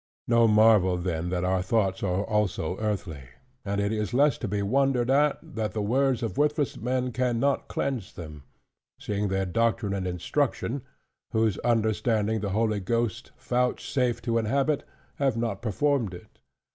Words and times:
No 0.27 0.47
marvel 0.47 0.97
then 0.97 1.29
that 1.29 1.43
our 1.43 1.61
thoughts 1.61 2.01
are 2.01 2.23
also 2.23 2.75
earthly: 2.79 3.21
and 3.63 3.79
it 3.79 3.91
is 3.91 4.15
less 4.15 4.35
to 4.39 4.47
be 4.47 4.63
wondered 4.63 5.11
at, 5.11 5.37
that 5.53 5.73
the 5.73 5.81
words 5.83 6.23
of 6.23 6.39
worthless 6.39 6.75
men 6.75 7.11
can 7.11 7.39
not 7.39 7.67
cleanse 7.67 8.11
them: 8.11 8.41
seeing 8.99 9.27
their 9.27 9.45
doctrine 9.45 9.93
and 9.93 10.07
instruction, 10.07 10.81
whose 11.33 11.59
understanding 11.59 12.39
the 12.39 12.49
Holy 12.49 12.79
Ghost 12.79 13.31
vouchsafed 13.37 14.23
to 14.25 14.39
inhabit, 14.39 14.83
have 15.17 15.37
not 15.37 15.61
performed 15.61 16.15
it. 16.15 16.39